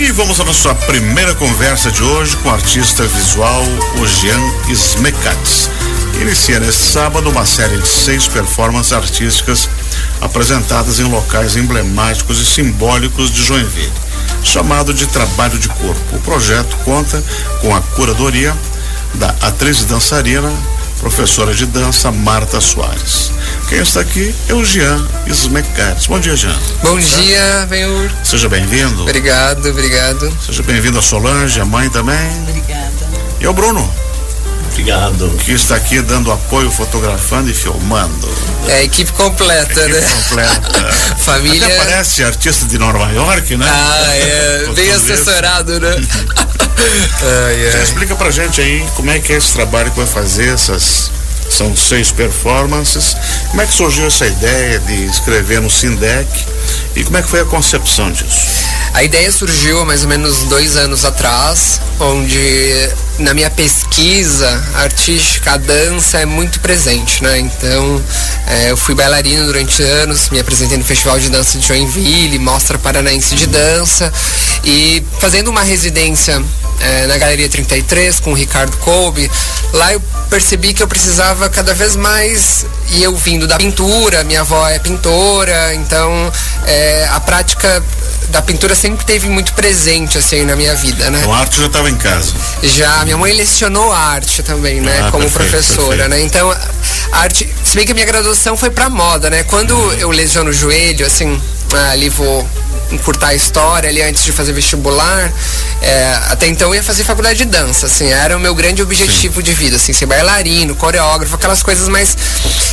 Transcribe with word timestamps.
E 0.00 0.12
vamos 0.12 0.40
à 0.40 0.44
nossa 0.44 0.74
primeira 0.74 1.34
conversa 1.34 1.90
de 1.90 2.02
hoje 2.02 2.34
com 2.38 2.48
o 2.48 2.52
artista 2.52 3.06
visual 3.06 3.62
Ogian 4.00 4.40
Smekats. 4.72 5.68
Inicia 6.22 6.58
neste 6.58 6.84
sábado 6.84 7.28
uma 7.28 7.44
série 7.44 7.76
de 7.76 7.86
seis 7.86 8.26
performances 8.26 8.94
artísticas 8.94 9.68
apresentadas 10.18 11.00
em 11.00 11.04
locais 11.04 11.54
emblemáticos 11.54 12.40
e 12.40 12.46
simbólicos 12.46 13.30
de 13.30 13.42
Joinville, 13.42 13.92
chamado 14.42 14.94
de 14.94 15.06
Trabalho 15.06 15.58
de 15.58 15.68
Corpo. 15.68 16.16
O 16.16 16.20
projeto 16.20 16.74
conta 16.78 17.22
com 17.60 17.76
a 17.76 17.82
curadoria 17.82 18.56
da 19.16 19.28
atriz 19.42 19.82
e 19.82 19.84
dançarina 19.84 20.50
professora 20.98 21.54
de 21.54 21.66
dança 21.66 22.10
Marta 22.10 22.58
Soares. 22.58 23.32
Quem 23.70 23.78
está 23.78 24.00
aqui 24.00 24.34
é 24.48 24.52
o 24.52 24.64
Jean 24.64 25.06
Smecates. 25.28 26.08
Bom 26.08 26.18
dia, 26.18 26.34
Jean. 26.34 26.58
Bom 26.82 26.98
dia, 26.98 27.68
Benhur. 27.70 28.10
Seja 28.24 28.48
bem-vindo. 28.48 29.02
Obrigado, 29.02 29.64
obrigado. 29.68 30.36
Seja 30.44 30.60
bem-vindo 30.64 30.98
a 30.98 31.02
Solange, 31.02 31.60
a 31.60 31.64
mãe 31.64 31.88
também. 31.88 32.18
Obrigada. 32.48 32.90
E 33.38 33.46
ao 33.46 33.54
Bruno. 33.54 33.88
Obrigado. 34.72 35.30
Que 35.44 35.52
está 35.52 35.76
aqui 35.76 36.02
dando 36.02 36.32
apoio, 36.32 36.68
fotografando 36.68 37.48
e 37.48 37.54
filmando. 37.54 38.28
É 38.66 38.78
a 38.78 38.82
equipe 38.82 39.12
completa, 39.12 39.80
equipe 39.82 40.00
né? 40.00 40.08
completa. 40.16 40.92
Família. 41.22 41.64
Até 41.64 41.76
parece 41.76 42.24
artista 42.24 42.66
de 42.66 42.76
Nova 42.76 43.08
York, 43.12 43.56
né? 43.56 43.66
Ah, 43.70 44.14
é. 44.16 44.68
Bem 44.74 44.90
assessorado, 44.90 45.78
né? 45.78 45.94
ai, 47.46 47.72
ai. 47.72 47.82
explica 47.84 48.16
pra 48.16 48.32
gente 48.32 48.60
aí 48.60 48.84
como 48.96 49.12
é 49.12 49.20
que 49.20 49.32
é 49.32 49.36
esse 49.36 49.52
trabalho 49.52 49.92
que 49.92 49.96
vai 49.96 50.08
fazer 50.08 50.54
essas 50.54 51.19
são 51.54 51.76
seis 51.76 52.12
performances. 52.12 53.16
Como 53.50 53.62
é 53.62 53.66
que 53.66 53.72
surgiu 53.72 54.06
essa 54.06 54.26
ideia 54.26 54.78
de 54.80 55.06
escrever 55.06 55.60
no 55.60 55.70
Sindec 55.70 56.28
e 56.96 57.04
como 57.04 57.16
é 57.16 57.22
que 57.22 57.28
foi 57.28 57.40
a 57.40 57.44
concepção 57.44 58.10
disso? 58.10 58.60
A 58.92 59.04
ideia 59.04 59.30
surgiu 59.30 59.80
há 59.80 59.84
mais 59.84 60.02
ou 60.02 60.08
menos 60.08 60.44
dois 60.44 60.76
anos 60.76 61.04
atrás, 61.04 61.80
onde 62.00 62.90
na 63.20 63.32
minha 63.34 63.50
pesquisa 63.50 64.62
artística 64.74 65.52
a 65.52 65.56
dança 65.56 66.18
é 66.18 66.26
muito 66.26 66.58
presente, 66.60 67.22
né? 67.22 67.38
Então 67.38 68.02
é, 68.50 68.72
eu 68.72 68.76
fui 68.76 68.96
bailarina 68.96 69.44
durante 69.44 69.80
anos, 69.80 70.28
me 70.28 70.40
apresentei 70.40 70.76
no 70.76 70.84
Festival 70.84 71.20
de 71.20 71.30
Dança 71.30 71.56
de 71.56 71.66
Joinville, 71.66 72.36
Mostra 72.40 72.76
Paranaense 72.78 73.36
de 73.36 73.46
Dança. 73.46 74.12
E 74.64 75.02
fazendo 75.20 75.48
uma 75.48 75.62
residência 75.62 76.42
é, 76.80 77.06
na 77.06 77.16
Galeria 77.16 77.48
33 77.48 78.18
com 78.18 78.32
o 78.32 78.34
Ricardo 78.34 78.76
Kolbe, 78.78 79.30
lá 79.72 79.92
eu 79.92 80.02
percebi 80.28 80.74
que 80.74 80.82
eu 80.82 80.88
precisava 80.88 81.48
cada 81.48 81.72
vez 81.74 81.94
mais, 81.94 82.66
e 82.90 83.02
eu 83.02 83.16
vindo 83.16 83.46
da 83.46 83.56
pintura, 83.56 84.24
minha 84.24 84.40
avó 84.40 84.68
é 84.68 84.80
pintora, 84.80 85.74
então 85.74 86.10
é, 86.66 87.08
a 87.12 87.20
prática 87.20 87.80
da 88.30 88.40
pintura 88.40 88.74
sempre 88.74 89.04
teve 89.04 89.28
muito 89.28 89.52
presente 89.52 90.16
assim 90.16 90.44
na 90.44 90.56
minha 90.56 90.74
vida, 90.74 91.10
né? 91.10 91.18
Então, 91.18 91.34
a 91.34 91.38
arte 91.38 91.60
já 91.60 91.66
estava 91.66 91.90
em 91.90 91.96
casa. 91.96 92.32
Já, 92.62 93.04
minha 93.04 93.16
mãe 93.16 93.32
lecionou 93.32 93.92
arte 93.92 94.42
também, 94.42 94.80
né, 94.80 95.02
ah, 95.02 95.10
como 95.10 95.24
perfeito, 95.24 95.50
professora, 95.50 96.08
perfeito. 96.08 96.10
né? 96.10 96.20
Então, 96.22 96.50
a 97.12 97.18
arte, 97.18 97.48
se 97.64 97.74
bem 97.74 97.84
que 97.84 97.92
a 97.92 97.94
minha 97.94 98.06
graduação 98.06 98.56
foi 98.56 98.70
para 98.70 98.88
moda, 98.88 99.28
né? 99.28 99.42
Quando 99.44 99.74
uhum. 99.74 99.92
eu 99.94 100.10
lesiono 100.10 100.50
o 100.50 100.52
joelho, 100.52 101.04
assim, 101.04 101.40
ali 101.90 102.08
vou 102.08 102.48
encurtar 102.92 103.28
a 103.28 103.34
história 103.34 103.88
ali 103.88 104.02
antes 104.02 104.24
de 104.24 104.32
fazer 104.32 104.52
vestibular, 104.52 105.32
é, 105.80 106.18
até 106.30 106.46
então 106.48 106.68
eu 106.68 106.74
ia 106.74 106.82
fazer 106.82 107.04
faculdade 107.04 107.38
de 107.38 107.44
dança, 107.44 107.86
assim, 107.86 108.08
era 108.08 108.36
o 108.36 108.40
meu 108.40 108.54
grande 108.54 108.82
objetivo 108.82 109.36
Sim. 109.36 109.42
de 109.42 109.52
vida, 109.52 109.76
assim, 109.76 109.92
ser 109.92 110.06
bailarino, 110.06 110.74
coreógrafo, 110.74 111.34
aquelas 111.34 111.62
coisas 111.62 111.88
mais 111.88 112.16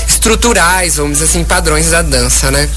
estruturais, 0.07 0.95
vamos 0.95 1.13
dizer 1.19 1.25
assim, 1.25 1.43
padrões 1.43 1.91
da 1.91 2.01
dança, 2.01 2.49
né? 2.49 2.67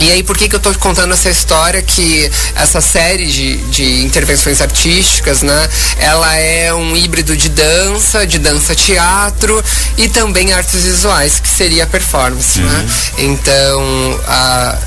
E 0.00 0.10
aí, 0.10 0.22
por 0.22 0.36
que, 0.36 0.48
que 0.48 0.54
eu 0.54 0.58
estou 0.58 0.74
contando 0.76 1.12
essa 1.12 1.28
história? 1.28 1.82
Que 1.82 2.30
essa 2.54 2.80
série 2.80 3.26
de, 3.26 3.56
de 3.68 4.04
intervenções 4.04 4.60
artísticas, 4.60 5.42
né? 5.42 5.68
Ela 5.98 6.34
é 6.36 6.72
um 6.72 6.96
híbrido 6.96 7.36
de 7.36 7.50
dança, 7.50 8.26
de 8.26 8.38
dança-teatro 8.38 9.62
e 9.98 10.08
também 10.08 10.52
artes 10.52 10.84
visuais, 10.84 11.38
que 11.38 11.48
seria 11.48 11.84
a 11.84 11.86
performance, 11.86 12.60
né? 12.60 12.66
uhum. 12.66 12.78
né? 12.78 12.88
Então, 13.18 14.20
a 14.26 14.78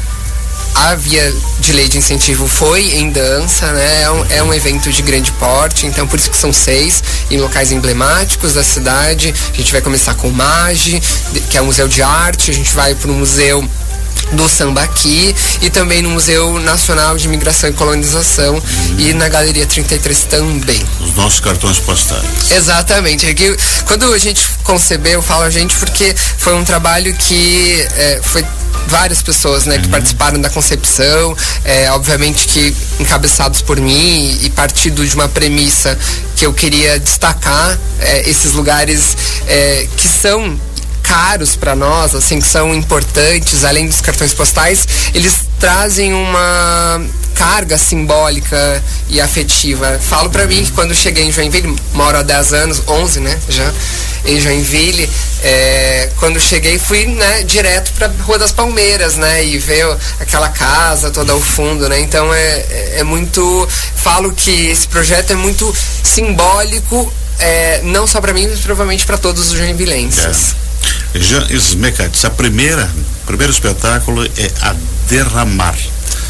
a 0.75 0.95
via 0.95 1.33
de 1.59 1.71
lei 1.71 1.87
de 1.87 1.97
incentivo 1.97 2.47
foi 2.47 2.95
em 2.95 3.11
dança, 3.11 3.71
né? 3.71 4.01
É 4.01 4.09
um, 4.09 4.25
é 4.31 4.43
um, 4.43 4.53
evento 4.53 4.91
de 4.91 5.01
grande 5.01 5.31
porte, 5.33 5.85
então 5.85 6.07
por 6.07 6.17
isso 6.17 6.29
que 6.29 6.37
são 6.37 6.51
seis 6.51 7.03
em 7.29 7.37
locais 7.37 7.71
emblemáticos 7.71 8.53
da 8.53 8.63
cidade. 8.63 9.33
A 9.53 9.55
gente 9.55 9.71
vai 9.71 9.81
começar 9.81 10.15
com 10.15 10.29
o 10.29 10.33
MAGE, 10.33 11.01
que 11.49 11.57
é 11.57 11.61
o 11.61 11.65
Museu 11.65 11.87
de 11.87 12.01
Arte, 12.01 12.51
a 12.51 12.53
gente 12.53 12.73
vai 12.73 12.95
para 12.95 13.11
o 13.11 13.13
Museu 13.13 13.63
do 14.33 14.49
Sambaqui 14.49 15.35
e 15.61 15.69
também 15.69 16.01
no 16.01 16.09
Museu 16.09 16.59
Nacional 16.59 17.17
de 17.17 17.25
Imigração 17.25 17.69
e 17.69 17.73
Colonização 17.73 18.55
hum. 18.55 18.95
e 18.97 19.13
na 19.13 19.29
Galeria 19.29 19.65
33 19.65 20.23
também. 20.23 20.81
Os 20.99 21.15
nossos 21.15 21.39
cartões 21.39 21.79
postais. 21.79 22.51
Exatamente. 22.51 23.25
Aqui, 23.25 23.45
é 23.45 23.57
quando 23.85 24.11
a 24.13 24.17
gente 24.17 24.45
concebeu, 24.63 25.13
eu 25.13 25.21
falo 25.21 25.43
a 25.43 25.49
gente 25.49 25.75
porque 25.75 26.15
foi 26.37 26.53
um 26.55 26.63
trabalho 26.63 27.13
que 27.13 27.85
é, 27.95 28.19
foi 28.23 28.43
várias 28.87 29.21
pessoas 29.21 29.65
né, 29.65 29.77
que 29.77 29.85
uhum. 29.85 29.91
participaram 29.91 30.41
da 30.41 30.49
concepção, 30.49 31.35
é, 31.63 31.91
obviamente 31.91 32.47
que 32.47 32.75
encabeçados 32.99 33.61
por 33.61 33.79
mim 33.79 34.39
e 34.41 34.49
partindo 34.49 35.05
de 35.05 35.15
uma 35.15 35.27
premissa 35.27 35.97
que 36.35 36.45
eu 36.45 36.53
queria 36.53 36.99
destacar 36.99 37.77
é, 37.99 38.29
esses 38.29 38.51
lugares 38.53 39.15
é, 39.47 39.87
que 39.95 40.07
são 40.07 40.59
caros 41.13 41.55
para 41.55 41.75
nós, 41.75 42.15
assim, 42.15 42.39
que 42.39 42.47
são 42.47 42.73
importantes, 42.73 43.63
além 43.63 43.87
dos 43.87 44.01
cartões 44.01 44.33
postais, 44.33 44.87
eles 45.13 45.41
trazem 45.59 46.11
uma 46.11 46.99
carga 47.35 47.77
simbólica 47.77 48.83
e 49.09 49.21
afetiva. 49.21 49.99
Falo 50.01 50.31
para 50.31 50.47
mim 50.47 50.65
que 50.65 50.71
quando 50.71 50.95
cheguei 50.95 51.25
em 51.25 51.31
Joinville, 51.31 51.75
moro 51.93 52.17
há 52.17 52.23
10 52.23 52.53
anos, 52.53 52.81
11, 52.87 53.19
né, 53.19 53.39
já, 53.47 53.71
em 54.25 54.41
Joinville, 54.41 55.07
é, 55.43 56.09
quando 56.17 56.39
cheguei 56.39 56.79
fui, 56.79 57.05
né, 57.05 57.43
direto 57.43 57.93
para 57.93 58.11
Rua 58.23 58.39
das 58.39 58.51
Palmeiras, 58.51 59.15
né, 59.15 59.45
e 59.45 59.59
ver 59.59 59.85
aquela 60.19 60.49
casa 60.49 61.11
toda 61.11 61.31
ao 61.31 61.39
fundo, 61.39 61.87
né, 61.87 61.99
então 61.99 62.33
é, 62.33 62.95
é 62.97 63.03
muito, 63.03 63.67
falo 63.97 64.31
que 64.31 64.67
esse 64.67 64.87
projeto 64.87 65.31
é 65.31 65.35
muito 65.35 65.75
simbólico, 66.03 67.13
é, 67.37 67.81
não 67.83 68.07
só 68.07 68.19
para 68.19 68.33
mim, 68.33 68.47
mas 68.47 68.61
provavelmente 68.61 69.05
para 69.05 69.17
todos 69.19 69.51
os 69.51 69.57
joinvilenses. 69.59 70.55
É. 70.59 70.63
Jean 71.15 71.45
Smekats, 71.49 72.25
a 72.25 72.29
primeira, 72.29 72.89
o 73.23 73.25
primeiro 73.25 73.51
espetáculo 73.51 74.25
é 74.25 74.51
a 74.61 74.75
Derramar. 75.07 75.75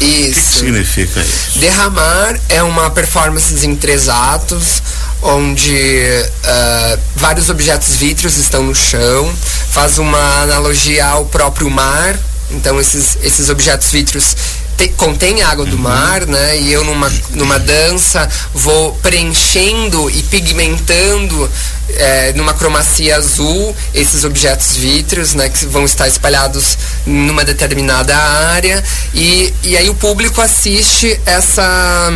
O 0.00 0.32
que, 0.32 0.32
que 0.32 0.40
significa 0.40 1.20
isso? 1.20 1.58
Derramar 1.58 2.38
é 2.48 2.62
uma 2.62 2.90
performance 2.90 3.64
em 3.66 3.74
três 3.76 4.08
atos, 4.08 4.82
onde 5.22 5.72
uh, 5.74 7.00
vários 7.16 7.48
objetos 7.48 7.96
vítreos 7.96 8.36
estão 8.36 8.62
no 8.62 8.74
chão, 8.74 9.32
faz 9.70 9.98
uma 9.98 10.42
analogia 10.42 11.06
ao 11.06 11.24
próprio 11.26 11.70
mar. 11.70 12.18
Então 12.50 12.78
esses, 12.78 13.16
esses 13.22 13.48
objetos 13.48 13.90
vítreos 13.90 14.36
te, 14.76 14.88
contém 14.90 15.42
água 15.42 15.64
do 15.64 15.76
uhum. 15.76 15.82
mar, 15.82 16.26
né? 16.26 16.60
E 16.60 16.72
eu 16.72 16.84
numa, 16.84 17.12
numa 17.30 17.58
dança 17.58 18.28
vou 18.52 18.92
preenchendo 18.96 20.10
e 20.10 20.22
pigmentando 20.24 21.50
é, 21.90 22.32
numa 22.32 22.54
cromacia 22.54 23.16
azul 23.16 23.74
esses 23.92 24.24
objetos 24.24 24.76
vítreos, 24.76 25.34
né? 25.34 25.48
Que 25.48 25.66
vão 25.66 25.84
estar 25.84 26.08
espalhados 26.08 26.78
numa 27.06 27.44
determinada 27.44 28.16
área 28.16 28.82
e, 29.12 29.52
e 29.62 29.76
aí 29.76 29.88
o 29.88 29.94
público 29.94 30.40
assiste 30.40 31.20
essa 31.26 32.12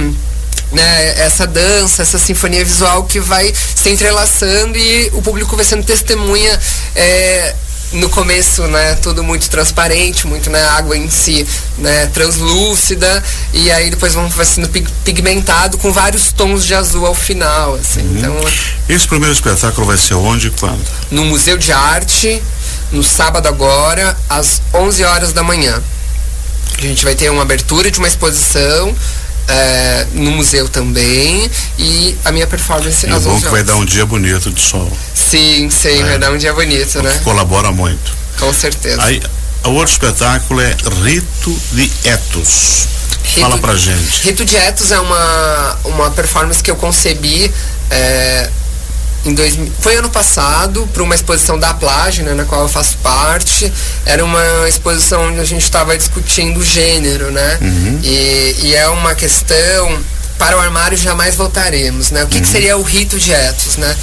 né, 0.73 1.21
essa 1.21 1.47
dança, 1.47 2.03
essa 2.03 2.19
sinfonia 2.19 2.65
visual 2.65 3.05
que 3.05 3.21
vai 3.21 3.53
se 3.75 3.89
entrelaçando 3.89 4.77
e 4.77 5.11
o 5.15 5.23
público 5.23 5.57
vai 5.57 5.65
sendo 5.65 5.85
testemunha 5.85 6.61
é, 6.95 7.55
no 7.93 8.09
começo, 8.11 8.63
né, 8.69 8.95
tudo 8.97 9.23
muito 9.23 9.49
transparente, 9.49 10.27
muito, 10.27 10.51
né, 10.51 10.63
água 10.69 10.97
em 10.97 11.09
si, 11.09 11.47
né, 11.79 12.07
translúcida, 12.07 13.23
e 13.53 13.71
aí 13.71 13.91
depois 13.91 14.15
vão 14.15 14.29
vai 14.29 14.45
sendo 14.45 14.69
pigmentado 15.05 15.79
com 15.79 15.93
vários 15.93 16.33
tons 16.33 16.67
de 16.67 16.75
azul 16.75 17.07
ao 17.07 17.15
final, 17.15 17.75
assim. 17.75 18.01
Uhum. 18.01 18.19
Então, 18.19 18.37
esse 18.89 19.07
primeiro 19.07 19.33
espetáculo 19.33 19.87
vai 19.87 19.97
ser 19.97 20.15
onde 20.15 20.49
e 20.49 20.51
quando? 20.51 20.85
No 21.11 21.25
Museu 21.25 21.57
de 21.57 21.73
Arte, 21.73 22.43
no 22.93 23.03
sábado 23.03 23.49
agora, 23.49 24.17
às 24.29 24.61
11 24.73 25.05
horas 25.05 25.33
da 25.33 25.43
manhã. 25.43 25.83
A 26.79 26.81
gente 26.83 27.05
vai 27.05 27.15
ter 27.15 27.31
uma 27.31 27.43
abertura 27.43 27.91
de 27.91 27.99
uma 27.99 28.07
exposição 28.07 28.95
é, 29.49 30.07
no 30.13 30.31
museu 30.33 30.69
também 30.69 31.51
e 31.79 32.17
a 32.25 32.31
minha 32.31 32.47
performance 32.47 33.07
e 33.07 33.11
às 33.11 33.25
bom 33.25 33.41
que 33.41 33.49
vai 33.49 33.63
dar 33.63 33.77
um 33.77 33.85
dia 33.85 34.05
bonito 34.05 34.51
de 34.51 34.61
sol. 34.61 34.91
Sim, 35.15 35.71
sim, 35.71 36.01
é. 36.01 36.05
vai 36.05 36.19
dar 36.19 36.31
um 36.31 36.39
dia 36.39 36.53
bonito, 36.53 37.03
né? 37.03 37.21
colabora 37.25 37.73
muito. 37.73 38.13
Com 38.39 38.53
certeza. 38.53 39.03
Aí, 39.03 39.21
o 39.65 39.71
outro 39.71 39.93
espetáculo 39.93 40.61
é 40.61 40.77
Rito 41.03 41.61
de 41.73 41.91
Etos. 42.05 42.87
Rito, 43.25 43.41
Fala 43.41 43.59
pra 43.59 43.75
gente. 43.75 44.23
Rito 44.23 44.45
de 44.45 44.57
Etos 44.57 44.93
é 44.93 45.01
uma, 45.01 45.79
uma 45.85 46.11
performance 46.11 46.63
que 46.63 46.71
eu 46.71 46.77
concebi 46.77 47.53
é, 47.91 48.51
em 49.25 49.35
dois, 49.35 49.59
foi 49.81 49.97
ano 49.97 50.09
passado 50.09 50.89
para 50.93 51.03
uma 51.03 51.15
exposição 51.15 51.59
da 51.59 51.75
Plage, 51.75 52.23
né, 52.23 52.35
na 52.35 52.45
qual 52.45 52.63
eu 52.63 52.69
faço 52.69 52.97
parte. 52.99 53.73
Era 54.07 54.25
uma 54.25 54.69
exposição 54.69 55.29
onde 55.29 55.41
a 55.41 55.45
gente 55.45 55.63
estava 55.63 55.97
discutindo 55.97 56.59
o 56.59 56.65
gênero, 56.65 57.31
né? 57.31 57.59
Uhum. 57.61 58.01
E, 58.03 58.57
e, 58.63 58.75
é 58.75 58.89
uma 58.89 59.15
questão 59.15 59.99
para 60.39 60.57
o 60.57 60.61
armário 60.61 60.97
jamais 60.97 61.35
voltaremos, 61.35 62.11
né? 62.11 62.25
O 62.25 62.29
que, 62.29 62.37
uhum. 62.37 62.43
que, 62.43 62.49
seria 62.49 62.77
o 62.79 62.83
rito 62.83 63.19
de 63.19 63.33
ethos, 63.33 63.77
né? 63.77 63.97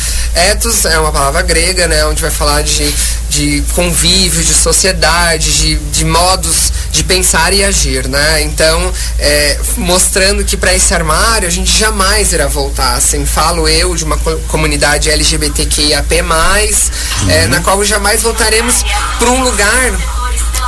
Ethos 0.51 0.85
é 0.85 0.99
uma 0.99 1.11
palavra 1.11 1.41
grega, 1.41 1.87
né? 1.87 2.05
Onde 2.05 2.21
vai 2.21 2.29
falar 2.29 2.61
de, 2.61 2.93
de 3.29 3.63
convívio, 3.73 4.43
de 4.43 4.53
sociedade, 4.53 5.57
de, 5.57 5.75
de 5.75 6.05
modos 6.05 6.73
de 6.91 7.03
pensar 7.03 7.53
e 7.53 7.63
agir, 7.63 8.07
né? 8.07 8.41
Então, 8.43 8.93
é, 9.17 9.57
mostrando 9.77 10.43
que 10.43 10.57
para 10.57 10.73
esse 10.73 10.93
armário 10.93 11.47
a 11.47 11.51
gente 11.51 11.77
jamais 11.77 12.33
irá 12.33 12.47
voltar. 12.47 12.95
Assim, 12.95 13.25
falo 13.25 13.67
eu 13.67 13.95
de 13.95 14.03
uma 14.03 14.17
comunidade 14.47 15.09
LGBTQIAP+, 15.09 16.21
uhum. 16.21 17.29
é, 17.29 17.47
na 17.47 17.61
qual 17.61 17.83
jamais 17.83 18.21
voltaremos 18.21 18.83
para 19.17 19.29
um 19.29 19.43
lugar 19.43 19.93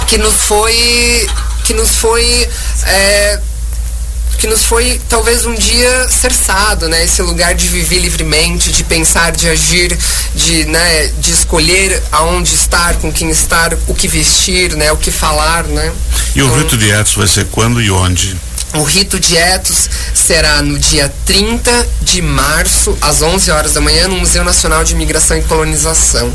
que 0.07 0.17
nos 0.17 0.33
foi 0.33 1.27
que 1.63 1.73
nos 1.73 1.95
foi 1.95 2.49
é, 2.85 3.39
que 4.37 4.47
nos 4.47 4.63
foi 4.63 5.01
talvez 5.09 5.45
um 5.45 5.55
dia 5.55 6.07
cerçado, 6.09 6.87
né? 6.87 7.03
Esse 7.03 7.21
lugar 7.21 7.55
de 7.55 7.67
viver 7.67 7.99
livremente, 7.99 8.71
de 8.71 8.83
pensar, 8.83 9.31
de 9.31 9.49
agir, 9.49 9.97
de, 10.35 10.65
né, 10.65 11.07
de 11.19 11.31
escolher 11.31 12.01
aonde 12.11 12.53
estar, 12.53 12.95
com 12.95 13.11
quem 13.11 13.29
estar, 13.31 13.73
o 13.87 13.95
que 13.95 14.07
vestir, 14.07 14.75
né? 14.75 14.91
O 14.91 14.97
que 14.97 15.09
falar, 15.09 15.63
né? 15.63 15.91
E 16.35 16.39
então, 16.39 16.51
o 16.51 16.57
rito 16.57 16.77
de 16.77 16.91
Etos 16.91 17.15
vai 17.15 17.27
ser 17.27 17.45
quando 17.45 17.81
e 17.81 17.89
onde? 17.89 18.37
O 18.75 18.83
rito 18.83 19.19
de 19.19 19.35
Etos 19.35 19.89
será 20.13 20.61
no 20.61 20.77
dia 20.77 21.11
30 21.25 21.87
de 22.01 22.21
março, 22.21 22.95
às 23.01 23.21
11 23.21 23.49
horas 23.49 23.73
da 23.73 23.81
manhã, 23.81 24.07
no 24.07 24.17
Museu 24.17 24.43
Nacional 24.43 24.83
de 24.83 24.93
Imigração 24.93 25.37
e 25.37 25.41
Colonização. 25.43 26.31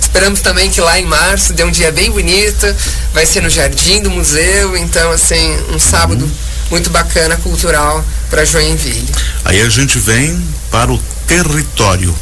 Esperamos 0.00 0.40
também 0.40 0.70
que 0.70 0.80
lá 0.80 0.98
em 0.98 1.04
março 1.04 1.52
dê 1.52 1.64
um 1.64 1.70
dia 1.70 1.90
bem 1.92 2.10
bonito, 2.10 2.74
vai 3.12 3.26
ser 3.26 3.42
no 3.42 3.50
jardim 3.50 4.00
do 4.00 4.10
museu, 4.10 4.76
então 4.76 5.10
assim, 5.10 5.56
um 5.74 5.78
sábado 5.78 6.24
uhum 6.24 6.51
muito 6.72 6.88
bacana, 6.88 7.36
cultural 7.36 8.02
para 8.30 8.46
Joinville. 8.46 9.06
Aí 9.44 9.60
a 9.60 9.68
gente 9.68 9.98
vem 9.98 10.42
para 10.70 10.90
o 10.90 10.98
território. 11.26 12.16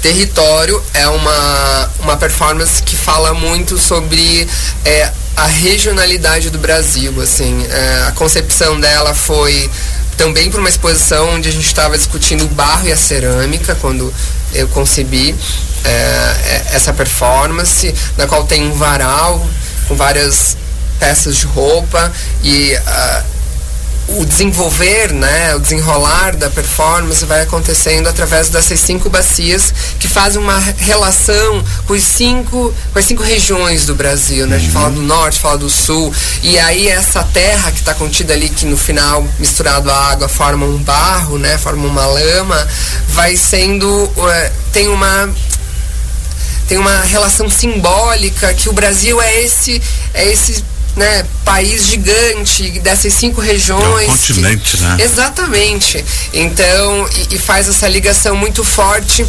Território 0.00 0.82
é 0.94 1.06
uma, 1.08 1.90
uma 2.00 2.16
performance 2.16 2.82
que 2.82 2.96
fala 2.96 3.34
muito 3.34 3.76
sobre 3.76 4.48
é, 4.82 5.12
a 5.36 5.46
regionalidade 5.46 6.48
do 6.48 6.58
Brasil. 6.58 7.20
Assim, 7.20 7.66
é, 7.70 8.06
a 8.08 8.12
concepção 8.12 8.80
dela 8.80 9.14
foi 9.14 9.70
também 10.16 10.50
para 10.50 10.60
uma 10.60 10.70
exposição 10.70 11.34
onde 11.34 11.50
a 11.50 11.52
gente 11.52 11.66
estava 11.66 11.96
discutindo 11.96 12.44
o 12.44 12.48
barro 12.48 12.88
e 12.88 12.92
a 12.92 12.96
cerâmica, 12.96 13.74
quando 13.74 14.12
eu 14.54 14.68
concebi 14.68 15.34
é, 15.84 15.88
é 15.90 16.64
essa 16.72 16.94
performance, 16.94 17.94
na 18.16 18.26
qual 18.26 18.44
tem 18.44 18.62
um 18.66 18.72
varal 18.72 19.46
com 19.86 19.94
várias 19.94 20.56
peças 20.98 21.36
de 21.36 21.46
roupa 21.46 22.10
e 22.42 22.74
uh, 22.74 23.31
o 24.08 24.24
desenvolver, 24.24 25.12
né, 25.12 25.54
o 25.54 25.60
desenrolar 25.60 26.36
da 26.36 26.50
performance 26.50 27.24
vai 27.24 27.42
acontecendo 27.42 28.08
através 28.08 28.48
dessas 28.48 28.80
cinco 28.80 29.08
bacias 29.08 29.72
que 29.98 30.08
fazem 30.08 30.40
uma 30.40 30.58
relação 30.58 31.64
com 31.86 31.94
os 31.94 32.02
cinco, 32.02 32.74
com 32.92 32.98
as 32.98 33.04
cinco 33.04 33.22
regiões 33.22 33.86
do 33.86 33.94
Brasil, 33.94 34.46
né? 34.46 34.56
A 34.56 34.58
gente 34.58 34.74
uhum. 34.74 34.80
fala 34.80 34.90
do 34.90 35.02
norte, 35.02 35.40
fala 35.40 35.58
do 35.58 35.70
sul, 35.70 36.12
e 36.42 36.58
aí 36.58 36.88
essa 36.88 37.22
terra 37.24 37.70
que 37.70 37.78
está 37.78 37.94
contida 37.94 38.32
ali, 38.32 38.48
que 38.48 38.66
no 38.66 38.76
final, 38.76 39.26
misturado 39.38 39.90
à 39.90 40.10
água, 40.10 40.28
forma 40.28 40.66
um 40.66 40.78
barro, 40.78 41.38
né, 41.38 41.56
forma 41.56 41.86
uma 41.86 42.06
lama, 42.06 42.68
vai 43.08 43.36
sendo, 43.36 44.10
tem 44.72 44.88
uma 44.88 45.30
tem 46.68 46.78
uma 46.78 47.02
relação 47.02 47.50
simbólica 47.50 48.54
que 48.54 48.68
o 48.68 48.72
Brasil 48.72 49.20
é 49.20 49.42
esse 49.42 49.82
é 50.14 50.24
esse 50.32 50.64
né, 50.96 51.24
país 51.44 51.86
gigante 51.86 52.80
dessas 52.80 53.14
cinco 53.14 53.40
regiões. 53.40 54.08
É 54.08 54.10
um 54.10 54.16
continente, 54.16 54.76
que, 54.76 54.82
né? 54.82 54.96
Exatamente. 55.00 56.04
Então, 56.32 57.08
e, 57.30 57.34
e, 57.34 57.38
faz 57.38 57.68
essa 57.68 57.88
ligação 57.88 58.36
muito 58.36 58.62
forte 58.62 59.26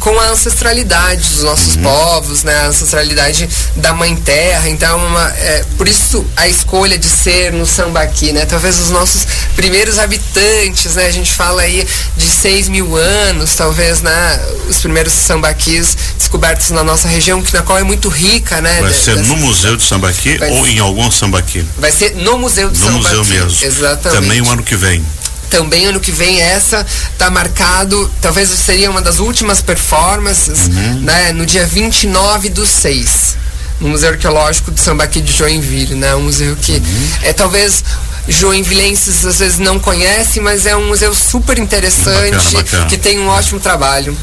com 0.00 0.18
a 0.18 0.30
ancestralidade 0.30 1.22
dos 1.28 1.42
nossos 1.42 1.76
uhum. 1.76 1.82
povos, 1.82 2.42
né? 2.42 2.54
A 2.62 2.66
ancestralidade 2.68 3.48
da 3.76 3.92
mãe 3.92 4.16
terra. 4.16 4.68
Então, 4.68 4.98
uma, 4.98 5.28
é, 5.36 5.64
por 5.76 5.86
isso 5.86 6.24
a 6.36 6.48
escolha 6.48 6.98
de 6.98 7.06
ser 7.06 7.52
no 7.52 7.66
sambaqui, 7.66 8.32
né? 8.32 8.46
Talvez 8.46 8.78
os 8.80 8.90
nossos 8.90 9.26
primeiros 9.54 9.98
habitantes, 9.98 10.96
né? 10.96 11.06
A 11.06 11.10
gente 11.10 11.32
fala 11.32 11.62
aí 11.62 11.86
de 12.16 12.26
6 12.26 12.68
mil 12.68 12.96
anos, 12.96 13.54
talvez, 13.54 14.00
né? 14.00 14.40
Os 14.68 14.78
primeiros 14.78 15.12
sambaquis 15.12 15.96
descobertos 16.16 16.70
na 16.70 16.82
nossa 16.82 17.06
região, 17.06 17.42
que 17.42 17.52
na 17.52 17.62
qual 17.62 17.78
é 17.78 17.82
muito 17.82 18.08
rica, 18.08 18.60
né? 18.60 18.80
Vai 18.80 18.92
ser 18.92 19.16
no 19.18 19.36
Museu 19.36 19.76
de 19.76 19.82
Sambaqui 19.82 20.38
Vai 20.38 20.50
ou 20.50 20.66
em 20.66 20.78
algum 20.78 21.10
sambaqui? 21.10 21.64
Vai 21.76 21.92
ser 21.92 22.14
no 22.16 22.38
Museu 22.38 22.70
de 22.70 22.78
no 22.78 22.86
Sambaqui. 22.86 23.14
No 23.14 23.24
museu 23.24 23.24
mesmo. 23.24 23.66
Exatamente. 23.66 24.20
Também 24.20 24.40
o 24.40 24.50
ano 24.50 24.62
que 24.62 24.76
vem 24.76 25.04
também 25.50 25.86
ano 25.86 26.00
que 26.00 26.12
vem 26.12 26.40
essa 26.40 26.86
tá 27.18 27.28
marcado, 27.28 28.10
talvez 28.22 28.48
seria 28.50 28.90
uma 28.90 29.02
das 29.02 29.18
últimas 29.18 29.60
performances, 29.60 30.68
uhum. 30.68 31.00
né, 31.00 31.32
no 31.32 31.44
dia 31.44 31.66
29 31.66 32.48
do 32.48 32.64
6, 32.64 33.36
no 33.80 33.88
Museu 33.88 34.10
Arqueológico 34.10 34.70
de 34.70 34.80
Sambaqui 34.80 35.20
de 35.20 35.32
Joinville, 35.32 35.96
né, 35.96 36.14
um 36.14 36.22
museu 36.22 36.56
que 36.56 36.72
uhum. 36.72 37.08
é 37.22 37.32
talvez 37.32 37.84
joinvilenses 38.28 39.26
às 39.26 39.40
vezes 39.40 39.58
não 39.58 39.78
conhecem, 39.78 40.42
mas 40.42 40.64
é 40.64 40.76
um 40.76 40.86
museu 40.86 41.12
super 41.14 41.58
interessante, 41.58 42.36
bacana, 42.36 42.62
bacana. 42.62 42.86
que 42.86 42.96
tem 42.96 43.18
um 43.18 43.28
ótimo 43.28 43.58
trabalho. 43.58 44.16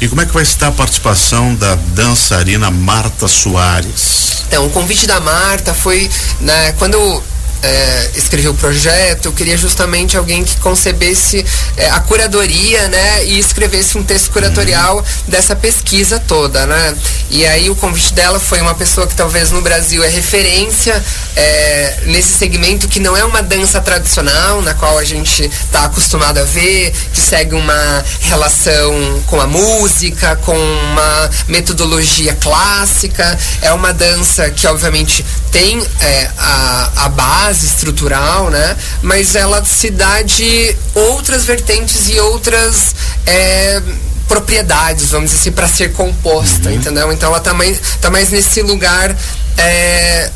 E 0.00 0.08
como 0.08 0.20
é 0.20 0.26
que 0.26 0.34
vai 0.34 0.42
estar 0.42 0.68
a 0.68 0.72
participação 0.72 1.54
da 1.54 1.76
dançarina 1.94 2.70
Marta 2.70 3.28
Soares? 3.28 4.42
Então, 4.48 4.66
o 4.66 4.70
convite 4.70 5.06
da 5.06 5.20
Marta 5.20 5.72
foi, 5.72 6.10
né, 6.40 6.72
quando 6.72 7.22
é, 7.62 8.10
escrevi 8.14 8.48
o 8.48 8.54
projeto, 8.54 9.26
eu 9.26 9.32
queria 9.32 9.56
justamente 9.56 10.16
alguém 10.16 10.44
que 10.44 10.56
concebesse 10.58 11.44
é, 11.76 11.90
a 11.90 12.00
curadoria, 12.00 12.88
né, 12.88 13.24
e 13.24 13.38
escrevesse 13.38 13.96
um 13.96 14.02
texto 14.02 14.30
curatorial 14.30 14.96
uhum. 14.96 15.04
dessa 15.28 15.54
pesquisa 15.54 16.18
toda, 16.18 16.66
né. 16.66 16.96
E 17.30 17.46
aí 17.46 17.70
o 17.70 17.76
convite 17.76 18.12
dela 18.14 18.38
foi 18.38 18.60
uma 18.60 18.74
pessoa 18.74 19.06
que 19.06 19.14
talvez 19.14 19.50
no 19.50 19.62
Brasil 19.62 20.02
é 20.02 20.08
referência 20.08 21.02
é, 21.36 21.98
nesse 22.06 22.32
segmento 22.32 22.88
que 22.88 23.00
não 23.00 23.16
é 23.16 23.24
uma 23.24 23.42
dança 23.42 23.80
tradicional, 23.80 24.60
na 24.62 24.74
qual 24.74 24.98
a 24.98 25.04
gente 25.04 25.44
está 25.44 25.84
acostumado 25.84 26.38
a 26.38 26.44
ver, 26.44 26.92
que 27.12 27.20
segue 27.20 27.54
uma 27.54 28.04
relação 28.20 29.22
com 29.26 29.40
a 29.40 29.46
música, 29.46 30.36
com 30.36 30.56
uma 30.56 31.30
metodologia 31.48 32.34
clássica. 32.34 33.38
É 33.60 33.72
uma 33.72 33.92
dança 33.92 34.50
que 34.50 34.66
obviamente 34.66 35.24
tem 35.50 35.82
é, 36.00 36.30
a, 36.38 36.90
a 37.04 37.08
base 37.08 37.51
base 37.52 37.66
estrutural, 37.66 38.50
né? 38.50 38.76
Mas 39.02 39.36
ela 39.36 39.62
se 39.64 39.90
dá 39.90 40.22
de 40.22 40.74
outras 40.94 41.44
vertentes 41.44 42.08
e 42.08 42.18
outras 42.18 42.94
é, 43.26 43.82
propriedades, 44.26 45.10
vamos 45.10 45.30
dizer 45.30 45.40
assim, 45.42 45.52
para 45.52 45.68
ser 45.68 45.92
composta, 45.92 46.70
uhum. 46.70 46.74
entendeu? 46.74 47.12
Então 47.12 47.28
ela 47.28 47.40
tá 47.40 47.52
mais, 47.52 47.78
tá 48.00 48.10
mais 48.10 48.30
nesse 48.30 48.62
lugar 48.62 49.14
é, 49.58 50.30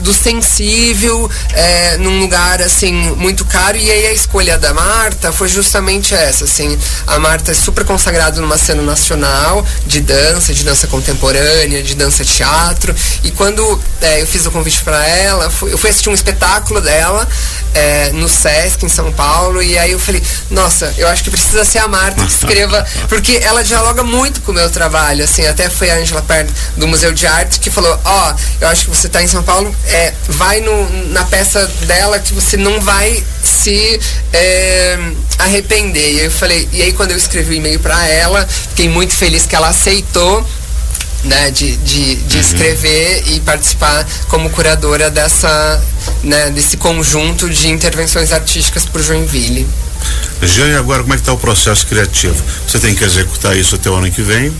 do 0.00 0.12
sensível 0.12 1.30
é, 1.52 1.96
num 1.98 2.20
lugar 2.20 2.60
assim 2.62 2.92
muito 3.16 3.44
caro. 3.44 3.76
E 3.76 3.90
aí 3.90 4.06
a 4.06 4.12
escolha 4.12 4.58
da 4.58 4.72
Marta 4.74 5.32
foi 5.32 5.48
justamente 5.48 6.14
essa 6.14 6.44
assim. 6.44 6.78
A 7.06 7.18
Marta 7.18 7.50
é 7.50 7.54
super 7.54 7.84
consagrada 7.84 8.40
numa 8.40 8.58
cena 8.58 8.82
nacional 8.82 9.64
de 9.86 10.00
dança 10.00 10.52
de 10.52 10.64
dança 10.64 10.86
contemporânea 10.86 11.82
de 11.82 11.94
dança 11.94 12.24
teatro. 12.24 12.94
E 13.22 13.30
quando 13.30 13.80
é, 14.00 14.22
eu 14.22 14.26
fiz 14.26 14.46
o 14.46 14.50
convite 14.50 14.82
para 14.82 15.06
ela 15.06 15.50
fui, 15.50 15.72
eu 15.72 15.78
fui 15.78 15.90
assistir 15.90 16.08
um 16.08 16.14
espetáculo 16.14 16.80
dela 16.80 17.26
é, 17.74 18.10
no 18.12 18.28
Sesc 18.28 18.84
em 18.84 18.88
São 18.88 19.12
Paulo. 19.12 19.62
E 19.62 19.78
aí 19.78 19.92
eu 19.92 19.98
falei 19.98 20.22
nossa 20.50 20.92
eu 20.96 21.08
acho 21.08 21.22
que 21.22 21.30
precisa 21.30 21.64
ser 21.64 21.78
a 21.78 21.88
Marta 21.88 22.24
que 22.24 22.32
escreva 22.32 22.86
porque 23.08 23.40
ela 23.42 23.62
dialoga 23.62 24.02
muito 24.02 24.40
com 24.42 24.52
o 24.52 24.54
meu 24.54 24.70
trabalho 24.70 25.24
assim. 25.24 25.46
Até 25.46 25.68
foi 25.68 25.90
a 25.90 25.96
Angela 25.96 26.22
Perno 26.22 26.50
do 26.76 26.86
Museu 26.86 27.12
de 27.12 27.26
Arte 27.26 27.60
que 27.60 27.70
falou 27.70 27.98
ó 28.04 28.30
oh, 28.30 28.64
eu 28.64 28.68
acho 28.68 28.84
que 28.86 28.96
você 28.96 29.06
está 29.06 29.22
em 29.22 29.28
São 29.28 29.42
Paulo 29.42 29.74
é, 29.90 30.14
vai 30.28 30.60
no, 30.60 31.08
na 31.08 31.24
peça 31.24 31.66
dela 31.82 32.18
que 32.18 32.32
você 32.32 32.56
não 32.56 32.80
vai 32.80 33.24
se 33.42 34.00
é, 34.32 34.98
arrepender. 35.38 36.14
E 36.14 36.24
eu 36.24 36.30
falei, 36.30 36.68
e 36.72 36.82
aí 36.82 36.92
quando 36.92 37.10
eu 37.10 37.16
escrevi 37.16 37.54
o 37.54 37.56
e-mail 37.56 37.80
para 37.80 38.06
ela, 38.06 38.46
fiquei 38.46 38.88
muito 38.88 39.14
feliz 39.14 39.46
que 39.46 39.56
ela 39.56 39.68
aceitou 39.68 40.46
né, 41.24 41.50
de, 41.50 41.76
de, 41.78 42.16
de 42.16 42.36
uhum. 42.36 42.40
escrever 42.40 43.24
e 43.26 43.40
participar 43.40 44.06
como 44.28 44.48
curadora 44.50 45.10
dessa, 45.10 45.82
né, 46.22 46.50
desse 46.50 46.76
conjunto 46.76 47.48
de 47.50 47.68
intervenções 47.68 48.32
artísticas 48.32 48.86
o 48.92 49.02
Joinville. 49.02 49.66
Jean, 50.42 50.78
agora 50.78 51.02
como 51.02 51.12
é 51.12 51.16
que 51.16 51.22
está 51.22 51.32
o 51.32 51.36
processo 51.36 51.86
criativo? 51.86 52.42
Você 52.66 52.78
tem 52.78 52.94
que 52.94 53.04
executar 53.04 53.56
isso 53.56 53.74
até 53.74 53.90
o 53.90 53.94
ano 53.94 54.10
que 54.10 54.22
vem, 54.22 54.52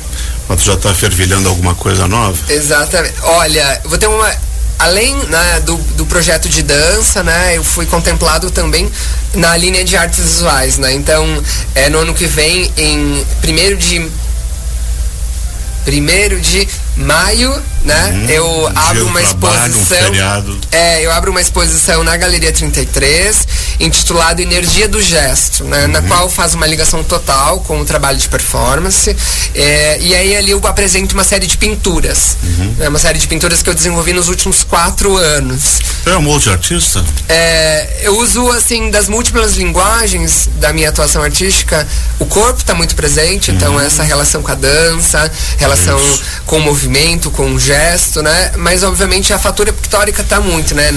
mas 0.46 0.60
tu 0.60 0.66
já 0.66 0.75
está 0.75 0.94
fervilhando 0.94 1.49
alguma 1.49 1.75
coisa 1.75 2.06
nova? 2.06 2.38
Exatamente. 2.52 3.14
Olha, 3.22 3.80
vou 3.84 3.96
ter 3.96 4.06
uma 4.06 4.30
além 4.80 5.14
né, 5.14 5.60
do, 5.60 5.76
do 5.96 6.06
projeto 6.06 6.49
de 6.49 6.62
dança, 6.62 7.22
né, 7.22 7.56
eu 7.56 7.62
fui 7.62 7.87
contemplado 7.87 8.50
também 8.50 8.90
na 9.34 9.56
linha 9.56 9.84
de 9.84 9.96
artes 9.96 10.18
visuais, 10.18 10.78
né? 10.78 10.92
Então, 10.92 11.25
é, 11.75 11.88
no 11.90 11.99
ano 11.99 12.14
que 12.14 12.26
vem, 12.26 12.72
em 12.76 13.26
primeiro 13.40 13.76
de 13.76 14.10
primeiro 15.84 16.40
de 16.40 16.68
maio, 16.97 17.50
né? 17.85 18.12
Hum, 18.14 18.28
eu 18.28 18.66
abro 18.75 19.06
uma 19.06 19.20
trabalho, 19.20 19.73
exposição. 19.73 20.12
Um 20.12 20.61
é, 20.70 21.04
eu 21.04 21.11
abro 21.12 21.30
uma 21.30 21.40
exposição 21.40 22.04
na 22.04 22.16
Galeria 22.16 22.52
33, 22.52 23.49
intitulado 23.80 24.42
Energia 24.42 24.87
do 24.88 25.00
Gesto, 25.00 25.64
né? 25.64 25.87
Uhum. 25.87 25.92
Na 25.92 26.02
qual 26.02 26.28
faz 26.28 26.54
uma 26.54 26.66
ligação 26.66 27.02
total 27.02 27.61
com 27.61 27.80
o 27.80 27.85
trabalho 27.85 28.18
de 28.18 28.28
performance. 28.28 29.16
É, 29.54 29.99
e 30.00 30.14
aí 30.14 30.37
ali 30.37 30.50
eu 30.50 30.61
apresento 30.66 31.14
uma 31.14 31.25
série 31.25 31.47
de 31.47 31.56
pinturas. 31.56 32.37
Uhum. 32.42 32.75
Né? 32.78 32.88
Uma 32.88 32.99
série 32.99 33.18
de 33.18 33.26
pinturas 33.26 33.62
que 33.62 33.70
eu 33.70 33.75
desenvolvi 33.75 34.12
nos 34.12 34.28
últimos 34.28 34.62
quatro 34.62 35.16
anos. 35.16 35.80
É 36.06 36.16
um 36.16 36.23
multiartista? 36.23 37.04
É, 37.28 38.00
eu 38.02 38.18
uso, 38.18 38.50
assim, 38.50 38.90
das 38.90 39.09
múltiplas 39.09 39.56
linguagens 39.56 40.49
da 40.56 40.73
minha 40.73 40.88
atuação 40.88 41.23
artística, 41.23 41.87
o 42.18 42.26
corpo 42.26 42.61
está 42.61 42.75
muito 42.75 42.94
presente, 42.94 43.50
então 43.50 43.75
uhum. 43.75 43.80
essa 43.80 44.02
relação 44.02 44.42
com 44.42 44.50
a 44.50 44.54
dança, 44.54 45.30
relação 45.59 45.99
Isso. 45.99 46.23
com 46.47 46.59
o 46.59 46.61
movimento, 46.61 46.79
com 47.30 47.52
o 47.52 47.58
gesto, 47.58 48.22
né? 48.22 48.52
Mas 48.56 48.82
obviamente 48.82 49.32
a 49.32 49.38
fatura 49.38 49.72
pictórica 49.72 50.22
está 50.22 50.40
muito, 50.40 50.75
né? 50.75 50.92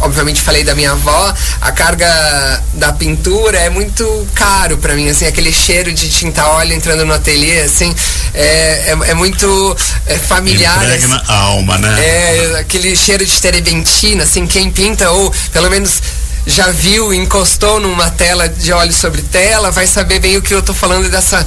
Obviamente 0.00 0.40
falei 0.40 0.62
da 0.62 0.74
minha 0.74 0.92
avó, 0.92 1.34
a 1.60 1.72
carga 1.72 2.62
da 2.74 2.92
pintura 2.92 3.58
é 3.58 3.70
muito 3.70 4.26
caro 4.34 4.76
para 4.78 4.94
mim, 4.94 5.08
assim, 5.08 5.26
aquele 5.26 5.52
cheiro 5.52 5.92
de 5.92 6.08
tinta 6.08 6.46
óleo 6.46 6.74
entrando 6.74 7.04
no 7.04 7.14
ateliê, 7.14 7.62
assim, 7.62 7.94
é, 8.34 8.94
é, 9.06 9.10
é 9.10 9.14
muito 9.14 9.76
é 10.06 10.18
familiar. 10.18 10.84
Impregna 10.84 11.16
assim, 11.16 11.24
a 11.28 11.36
alma, 11.36 11.78
né? 11.78 12.04
É, 12.04 12.58
aquele 12.60 12.94
cheiro 12.94 13.24
de 13.24 13.40
terebentina, 13.40 14.24
assim, 14.24 14.46
quem 14.46 14.70
pinta, 14.70 15.10
ou 15.10 15.32
pelo 15.52 15.70
menos 15.70 16.02
já 16.46 16.70
viu, 16.70 17.12
encostou 17.14 17.80
numa 17.80 18.10
tela 18.10 18.48
de 18.48 18.72
óleo 18.72 18.92
sobre 18.92 19.22
tela, 19.22 19.70
vai 19.70 19.86
saber 19.86 20.18
bem 20.20 20.36
o 20.36 20.42
que 20.42 20.54
eu 20.54 20.62
tô 20.62 20.74
falando 20.74 21.08
dessa 21.08 21.44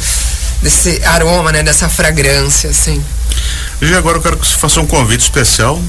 desse 0.61 1.01
aroma, 1.05 1.51
né, 1.51 1.63
dessa 1.63 1.87
fragrância, 1.87 2.69
assim. 2.69 3.03
E 3.79 3.93
agora 3.93 4.17
eu 4.17 4.21
quero 4.21 4.37
que 4.37 4.47
você 4.47 4.57
faça 4.57 4.81
um 4.81 4.87
convite 4.87 5.21
especial 5.21 5.79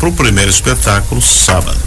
para 0.00 0.08
o 0.08 0.12
primeiro 0.12 0.50
espetáculo 0.50 1.22
sábado. 1.22 1.78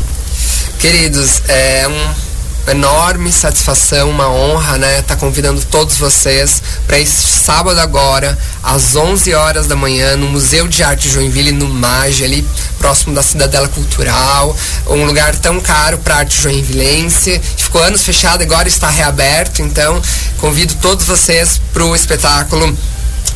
Queridos, 0.79 1.41
é 1.49 1.85
um 1.85 2.71
enorme 2.71 3.29
satisfação, 3.29 4.09
uma 4.09 4.29
honra, 4.29 4.77
né? 4.77 5.01
Tá 5.01 5.17
convidando 5.17 5.61
todos 5.65 5.97
vocês 5.97 6.61
para 6.85 6.97
esse 6.97 7.27
sábado 7.27 7.77
agora, 7.79 8.37
às 8.63 8.95
11 8.95 9.33
horas 9.33 9.67
da 9.67 9.75
manhã, 9.75 10.15
no 10.15 10.27
Museu 10.27 10.65
de 10.65 10.81
Arte 10.81 11.09
Joinville, 11.09 11.51
no 11.51 11.67
MAGE, 11.67 12.23
ali 12.23 12.47
próximo 12.79 13.13
da 13.13 13.21
Cidadela 13.21 13.67
Cultural, 13.67 14.55
um 14.87 15.05
lugar 15.05 15.35
tão 15.35 15.59
caro 15.59 15.97
para 15.97 16.17
arte 16.17 16.41
joinvilense. 16.41 17.41
Ficou 17.57 17.81
anos 17.81 18.03
fechado, 18.03 18.43
agora 18.43 18.67
está 18.67 18.89
reaberto, 18.89 19.61
então 19.61 20.01
convido 20.37 20.73
todos 20.75 21.05
vocês 21.05 21.59
para 21.73 21.83
o 21.83 21.93
espetáculo 21.93 22.77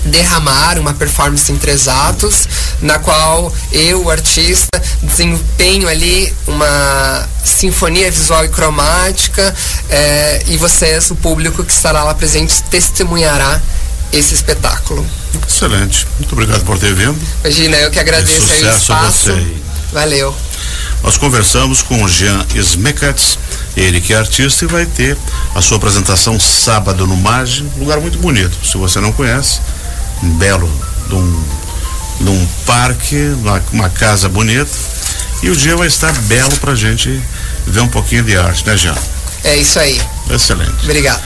derramar 0.06 0.80
uma 0.80 0.94
performance 0.94 1.52
em 1.52 1.58
três 1.58 1.88
atos, 1.88 2.48
na 2.82 3.00
qual 3.00 3.54
eu, 3.72 4.06
o 4.06 4.10
artista, 4.10 4.82
desempenho 5.04 5.88
ali 5.88 6.34
uma 6.48 7.28
sinfonia 7.44 8.10
visual 8.10 8.46
e 8.46 8.50
cromática 8.50 9.54
é, 9.90 10.44
e 10.48 10.58
vocês, 10.58 11.12
o 11.12 11.16
público 11.16 11.64
que 11.64 11.74
estará 11.74 12.04
lá 12.04 12.14
presente, 12.14 12.62
testemunhará 12.64 13.62
esse 14.12 14.34
espetáculo. 14.34 15.06
Excelente. 15.48 16.08
Muito 16.20 16.34
obrigado 16.34 16.64
por 16.64 16.78
ter 16.78 16.94
vindo. 16.94 17.18
Imagina, 17.44 17.78
eu 17.78 17.92
que 17.92 18.00
agradeço 18.00 18.52
aí 18.52 18.64
o 18.64 18.70
espaço. 18.70 19.32
A 19.32 19.36
você. 19.36 19.56
Valeu. 19.94 20.36
Nós 21.04 21.18
conversamos 21.18 21.82
com 21.82 22.04
o 22.04 22.08
Jean 22.08 22.46
Smekatz, 22.54 23.38
ele 23.76 24.00
que 24.00 24.14
é 24.14 24.18
artista 24.18 24.66
e 24.66 24.68
vai 24.68 24.86
ter 24.86 25.18
a 25.56 25.62
sua 25.62 25.78
apresentação 25.78 26.40
sábado 26.40 27.08
no 27.08 27.16
Mage, 27.16 27.66
lugar 27.78 28.00
muito 28.00 28.20
bonito. 28.20 28.56
Se 28.64 28.78
você 28.78 29.00
não 29.00 29.12
conhece, 29.12 29.60
belo 30.22 30.70
de 31.08 31.16
um, 31.16 31.44
de 32.22 32.30
um 32.30 32.48
parque, 32.66 33.18
uma, 33.42 33.64
uma 33.74 33.90
casa 33.90 34.30
bonita. 34.30 34.72
E 35.44 35.50
o 35.50 35.56
dia 35.56 35.76
vai 35.76 35.88
estar 35.88 36.14
belo 36.22 36.56
pra 36.58 36.76
gente 36.76 37.22
ver 37.66 37.82
um 37.82 37.88
pouquinho 37.88 38.24
de 38.24 38.38
arte, 38.38 38.66
né, 38.66 38.78
Jean? 38.78 38.96
É 39.44 39.56
isso 39.58 39.80
aí. 39.80 40.00
Excelente. 40.30 40.84
Obrigado. 40.84 41.20